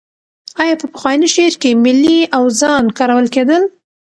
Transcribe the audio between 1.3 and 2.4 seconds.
شعر کې ملي